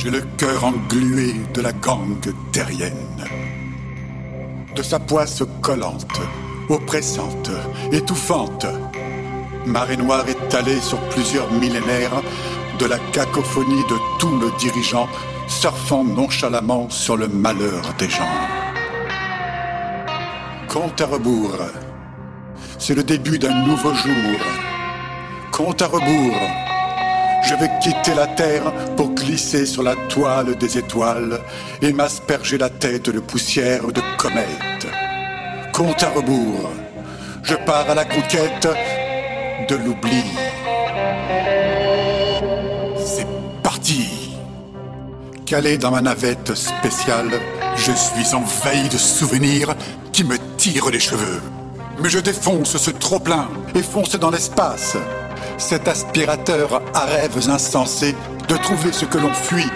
J'ai 0.00 0.10
le 0.10 0.20
cœur 0.36 0.64
englué 0.64 1.34
de 1.54 1.60
la 1.60 1.72
gangue 1.72 2.32
terrienne. 2.52 3.24
De 4.76 4.80
sa 4.80 5.00
poisse 5.00 5.42
collante, 5.60 6.20
oppressante, 6.68 7.50
étouffante, 7.90 8.64
marée 9.66 9.96
noire 9.96 10.28
étalée 10.28 10.80
sur 10.80 11.00
plusieurs 11.08 11.50
millénaires 11.50 12.22
de 12.78 12.86
la 12.86 12.98
cacophonie 13.10 13.82
de 13.90 13.96
tout 14.20 14.38
le 14.38 14.56
dirigeant 14.60 15.08
surfant 15.48 16.04
nonchalamment 16.04 16.88
sur 16.90 17.16
le 17.16 17.26
malheur 17.26 17.82
des 17.98 18.08
gens. 18.08 18.36
Compte 20.68 21.00
à 21.00 21.06
rebours. 21.06 21.58
C'est 22.78 22.94
le 22.94 23.02
début 23.02 23.40
d'un 23.40 23.64
nouveau 23.66 23.92
jour. 23.94 24.40
Compte 25.50 25.82
à 25.82 25.88
rebours. 25.88 26.67
Je 27.42 27.54
vais 27.54 27.70
quitter 27.80 28.14
la 28.14 28.26
terre 28.26 28.72
pour 28.96 29.10
glisser 29.14 29.66
sur 29.66 29.82
la 29.82 29.94
toile 30.08 30.56
des 30.56 30.78
étoiles 30.78 31.38
et 31.80 31.92
m'asperger 31.92 32.58
la 32.58 32.68
tête 32.68 33.10
de 33.10 33.20
poussière 33.20 33.86
de 33.86 34.02
comètes. 34.18 34.86
Compte 35.72 36.02
à 36.02 36.10
rebours. 36.10 36.70
Je 37.42 37.54
pars 37.54 37.88
à 37.88 37.94
la 37.94 38.04
conquête 38.04 38.68
de 39.68 39.76
l'oubli. 39.76 40.24
C'est 43.04 43.26
parti. 43.62 44.36
Calé 45.46 45.78
dans 45.78 45.90
ma 45.90 46.02
navette 46.02 46.54
spéciale, 46.54 47.40
je 47.76 47.92
suis 47.92 48.34
envahi 48.34 48.88
de 48.88 48.98
souvenirs 48.98 49.74
qui 50.12 50.24
me 50.24 50.36
tirent 50.56 50.90
les 50.90 51.00
cheveux. 51.00 51.40
Mais 52.00 52.10
je 52.10 52.18
défonce 52.18 52.76
ce 52.76 52.90
trop-plein 52.90 53.48
et 53.74 53.82
fonce 53.82 54.16
dans 54.16 54.30
l'espace. 54.30 54.96
Cet 55.58 55.88
aspirateur 55.88 56.80
à 56.94 57.04
rêves 57.04 57.50
insensés 57.50 58.14
de 58.48 58.56
trouver 58.56 58.92
ce 58.92 59.04
que 59.04 59.18
l'on 59.18 59.34
fuit 59.34 59.68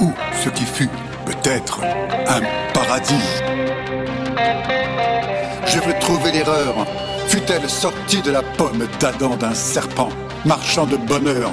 ou 0.00 0.12
ce 0.42 0.48
qui 0.48 0.64
fut 0.64 0.88
peut-être 1.26 1.80
un 2.28 2.40
paradis. 2.72 3.42
Je 5.66 5.80
veux 5.80 5.98
trouver 5.98 6.30
l'erreur, 6.30 6.86
fut-elle 7.26 7.68
sortie 7.68 8.22
de 8.22 8.30
la 8.30 8.42
pomme 8.42 8.86
d'Adam 9.00 9.36
d'un 9.36 9.54
serpent, 9.54 10.08
marchand 10.44 10.86
de 10.86 10.96
bonheur, 10.96 11.50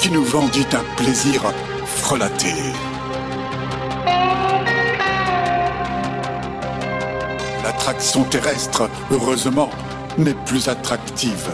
qui 0.00 0.10
nous 0.10 0.24
vendit 0.24 0.66
un 0.72 0.96
plaisir 0.96 1.42
frelaté. 1.84 2.54
L'attraction 7.62 8.24
terrestre, 8.24 8.88
heureusement, 9.10 9.68
n'est 10.16 10.34
plus 10.46 10.68
attractive. 10.68 11.50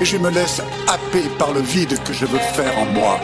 Et 0.00 0.04
je 0.04 0.16
me 0.18 0.30
laisse 0.30 0.60
happer 0.86 1.22
par 1.38 1.52
le 1.52 1.60
vide 1.60 1.98
que 2.04 2.12
je 2.12 2.26
veux 2.26 2.38
faire 2.38 2.78
en 2.78 2.86
moi. 2.86 3.18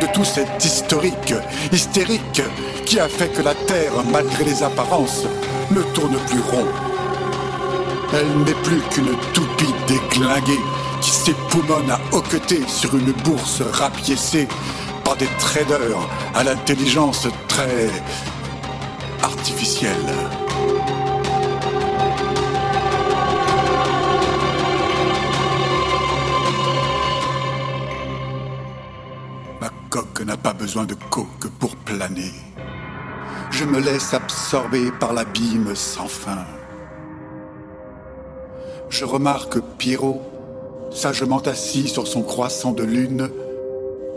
De 0.00 0.06
tout 0.12 0.24
cet 0.24 0.64
historique, 0.64 1.34
hystérique, 1.72 2.42
qui 2.84 2.98
a 2.98 3.08
fait 3.08 3.28
que 3.28 3.42
la 3.42 3.54
Terre, 3.54 3.92
malgré 4.10 4.44
les 4.44 4.62
apparences, 4.62 5.24
ne 5.70 5.82
tourne 5.94 6.16
plus 6.28 6.40
rond. 6.40 6.66
Elle 8.12 8.44
n'est 8.44 8.62
plus 8.62 8.80
qu'une 8.90 9.16
toupie 9.32 9.74
déglinguée 9.86 10.60
qui 11.00 11.10
s'époumonne 11.10 11.90
à 11.90 12.00
hoqueter 12.12 12.62
sur 12.66 12.96
une 12.96 13.12
bourse 13.12 13.62
rapiécée 13.72 14.48
par 15.04 15.16
des 15.16 15.28
traders 15.38 16.08
à 16.34 16.44
l'intelligence 16.44 17.28
très 17.48 17.90
artificielle. 19.22 20.45
De 30.66 30.96
coque 31.10 31.48
pour 31.60 31.76
planer. 31.76 32.32
Je 33.52 33.64
me 33.64 33.78
laisse 33.78 34.12
absorber 34.14 34.90
par 34.98 35.12
l'abîme 35.12 35.76
sans 35.76 36.08
fin. 36.08 36.44
Je 38.90 39.04
remarque 39.04 39.60
Pierrot, 39.78 40.20
sagement 40.90 41.38
assis 41.38 41.88
sur 41.88 42.08
son 42.08 42.22
croissant 42.22 42.72
de 42.72 42.82
lune, 42.82 43.30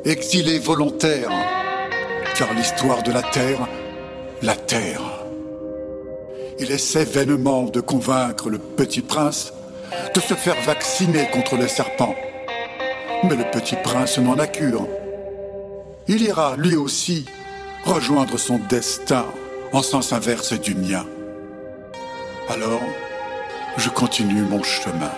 exilé 0.05 0.57
volontaire, 0.57 1.29
car 2.35 2.51
l'histoire 2.53 3.03
de 3.03 3.11
la 3.11 3.21
Terre, 3.21 3.67
la 4.41 4.55
Terre. 4.55 5.01
Il 6.59 6.71
essaie 6.71 7.05
vainement 7.05 7.65
de 7.65 7.79
convaincre 7.79 8.49
le 8.49 8.57
petit 8.57 9.01
prince 9.01 9.53
de 10.15 10.19
se 10.19 10.33
faire 10.33 10.59
vacciner 10.65 11.29
contre 11.31 11.57
le 11.57 11.67
serpent. 11.67 12.15
Mais 13.23 13.35
le 13.35 13.45
petit 13.51 13.75
prince 13.83 14.17
n'en 14.17 14.37
a 14.39 14.47
cure. 14.47 14.87
Il 16.11 16.23
ira, 16.23 16.55
lui 16.57 16.75
aussi, 16.75 17.25
rejoindre 17.85 18.39
son 18.39 18.57
destin 18.57 19.27
en 19.71 19.83
sens 19.83 20.11
inverse 20.11 20.59
du 20.59 20.73
mien. 20.73 21.05
Alors, 22.49 22.81
je 23.77 23.89
continue 23.89 24.41
mon 24.41 24.63
chemin. 24.63 25.11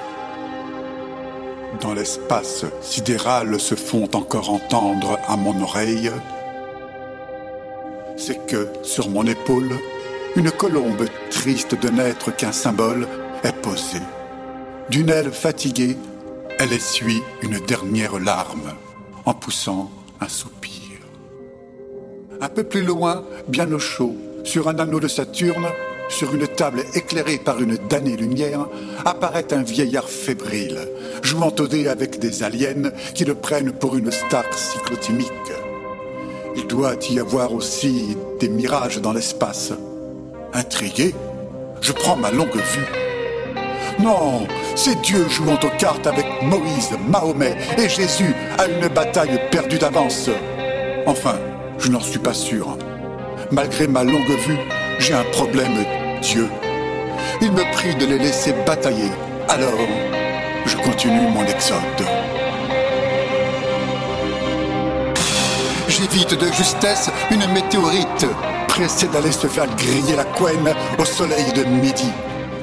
Dans 1.79 1.93
l'espace 1.93 2.65
sidéral 2.81 3.57
se 3.57 3.75
font 3.75 4.09
encore 4.13 4.49
entendre 4.49 5.17
à 5.29 5.37
mon 5.37 5.61
oreille, 5.61 6.11
c'est 8.17 8.45
que 8.45 8.67
sur 8.83 9.09
mon 9.09 9.25
épaule, 9.25 9.71
une 10.35 10.51
colombe 10.51 11.05
triste 11.29 11.73
de 11.73 11.87
n'être 11.87 12.35
qu'un 12.35 12.51
symbole 12.51 13.07
est 13.45 13.55
posée. 13.61 14.01
D'une 14.89 15.09
aile 15.09 15.31
fatiguée, 15.31 15.95
elle 16.59 16.73
essuie 16.73 17.23
une 17.43 17.59
dernière 17.59 18.19
larme 18.19 18.73
en 19.23 19.33
poussant 19.33 19.89
un 20.19 20.27
soupir. 20.27 20.80
Un 22.43 22.49
peu 22.49 22.63
plus 22.63 22.81
loin, 22.81 23.23
bien 23.47 23.71
au 23.71 23.77
chaud, 23.77 24.15
sur 24.43 24.67
un 24.67 24.79
anneau 24.79 24.99
de 24.99 25.07
Saturne, 25.07 25.67
sur 26.09 26.33
une 26.33 26.47
table 26.47 26.83
éclairée 26.95 27.37
par 27.37 27.61
une 27.61 27.77
damnée 27.87 28.17
lumière, 28.17 28.67
apparaît 29.05 29.53
un 29.53 29.61
vieillard 29.61 30.09
fébrile, 30.09 30.89
jouant 31.21 31.53
au 31.59 31.67
dé 31.67 31.87
avec 31.87 32.17
des 32.17 32.41
aliens 32.41 32.89
qui 33.13 33.25
le 33.25 33.35
prennent 33.35 33.71
pour 33.71 33.95
une 33.95 34.09
star 34.09 34.43
cyclotimique. 34.55 35.29
Il 36.55 36.65
doit 36.65 36.95
y 37.11 37.19
avoir 37.19 37.53
aussi 37.53 38.17
des 38.39 38.49
mirages 38.49 38.99
dans 38.99 39.13
l'espace. 39.13 39.71
Intrigué, 40.51 41.13
je 41.79 41.91
prends 41.91 42.15
ma 42.17 42.31
longue 42.31 42.55
vue. 42.55 42.87
Non, 43.99 44.47
c'est 44.75 44.99
Dieu 45.01 45.29
jouant 45.29 45.59
aux 45.63 45.77
cartes 45.77 46.07
avec 46.07 46.25
Moïse, 46.41 46.89
Mahomet 47.07 47.55
et 47.77 47.87
Jésus 47.87 48.33
à 48.57 48.65
une 48.65 48.87
bataille 48.87 49.39
perdue 49.51 49.77
d'avance. 49.77 50.31
Enfin, 51.05 51.35
je 51.81 51.89
n'en 51.89 51.99
suis 51.99 52.19
pas 52.19 52.33
sûr. 52.33 52.77
Malgré 53.51 53.87
ma 53.87 54.03
longue 54.03 54.37
vue, 54.47 54.57
j'ai 54.99 55.13
un 55.13 55.23
problème, 55.31 55.85
Dieu. 56.21 56.47
Il 57.41 57.51
me 57.51 57.63
prie 57.73 57.95
de 57.95 58.05
les 58.05 58.19
laisser 58.19 58.53
batailler. 58.65 59.11
Alors, 59.49 59.87
je 60.65 60.77
continue 60.77 61.27
mon 61.33 61.43
exode. 61.43 62.05
J'évite 65.87 66.39
de 66.39 66.51
justesse 66.53 67.09
une 67.31 67.51
météorite, 67.51 68.25
pressée 68.67 69.07
d'aller 69.07 69.31
se 69.31 69.47
faire 69.47 69.67
griller 69.75 70.15
la 70.15 70.23
couenne 70.23 70.73
au 70.97 71.05
soleil 71.05 71.51
de 71.53 71.63
midi. 71.63 72.09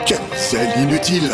Quelle 0.06 0.18
zèle 0.36 0.72
inutile 0.78 1.30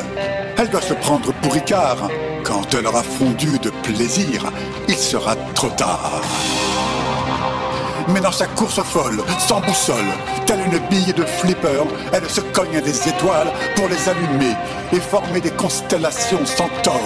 Elle 0.59 0.71
doit 0.71 0.83
se 0.83 0.95
prendre 0.95 1.33
pour 1.35 1.57
Icare. 1.57 2.09
Quand 2.43 2.75
elle 2.75 2.87
aura 2.87 3.03
fondu 3.03 3.59
de 3.59 3.71
plaisir, 3.83 4.51
il 4.89 4.97
sera 4.97 5.37
trop 5.55 5.71
tard. 5.71 6.23
Mais 8.09 8.21
dans 8.21 8.33
sa 8.33 8.47
course 8.47 8.81
folle, 8.83 9.23
sans 9.39 9.61
boussole, 9.61 10.13
telle 10.47 10.61
une 10.61 10.79
bille 10.89 11.13
de 11.15 11.25
flipper, 11.25 11.85
elle 12.13 12.29
se 12.29 12.41
cogne 12.41 12.81
des 12.81 13.09
étoiles 13.09 13.51
pour 13.77 13.89
les 13.89 14.09
allumer 14.09 14.55
et 14.93 15.01
former 15.01 15.41
des 15.41 15.51
constellations 15.51 16.45
sans 16.45 16.69
tort 16.83 17.01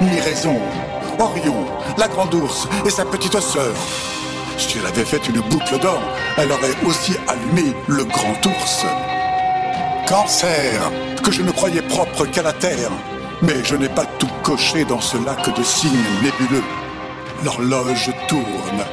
ni 0.00 0.20
raison. 0.20 0.58
Orion, 1.18 1.66
la 1.98 2.08
grande 2.08 2.34
ours 2.34 2.66
et 2.84 2.90
sa 2.90 3.04
petite 3.04 3.38
sœur. 3.40 3.74
Si 4.58 4.78
elle 4.78 4.86
avait 4.86 5.04
fait 5.04 5.26
une 5.28 5.40
boucle 5.40 5.78
d'or, 5.78 6.02
elle 6.36 6.50
aurait 6.52 6.76
aussi 6.84 7.12
allumé 7.28 7.74
le 7.86 8.04
grand 8.04 8.46
ours. 8.46 8.84
Cancer, 10.08 10.90
que 11.22 11.30
je 11.30 11.42
ne 11.42 11.52
croyais 11.52 11.82
propre 11.82 12.26
qu'à 12.26 12.42
la 12.42 12.52
Terre. 12.52 12.90
Mais 13.42 13.64
je 13.64 13.76
n'ai 13.76 13.88
pas 13.88 14.04
tout 14.18 14.28
coché 14.42 14.84
dans 14.84 15.00
ce 15.00 15.16
lac 15.24 15.56
de 15.56 15.62
signes 15.62 15.92
nébuleux. 16.22 16.64
L'horloge 17.44 18.10
tourne. 18.28 18.84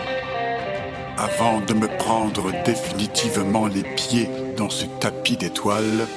Avant 1.18 1.62
de 1.62 1.74
me 1.74 1.88
prendre 1.98 2.52
définitivement 2.64 3.66
les 3.66 3.82
pieds 3.82 4.30
dans 4.56 4.70
ce 4.70 4.86
tapis 4.86 5.36
d'étoiles, 5.36 6.08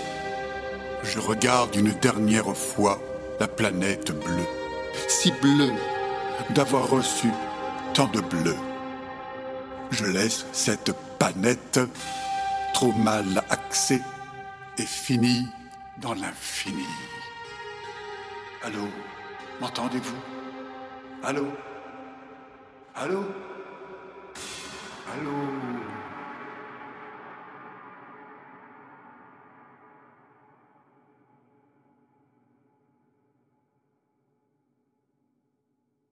je 1.02 1.18
regarde 1.18 1.74
une 1.74 1.92
dernière 1.92 2.54
fois 2.54 3.00
la 3.40 3.48
planète 3.48 4.12
bleue. 4.12 4.46
Si 5.08 5.32
bleue 5.40 5.72
d'avoir 6.50 6.90
reçu 6.90 7.28
tant 7.94 8.08
de 8.08 8.20
bleu. 8.20 8.56
Je 9.90 10.04
laisse 10.04 10.44
cette 10.52 10.92
planète 11.18 11.80
trop 12.74 12.92
mal 12.92 13.42
axée 13.48 14.02
et 14.78 14.86
finie 14.86 15.46
dans 15.98 16.14
l'infini. 16.14 16.86
Allô? 18.62 18.86
M'entendez-vous? 19.60 20.20
Allô? 21.22 21.46
Allô? 22.94 23.24
Allô 25.12 25.89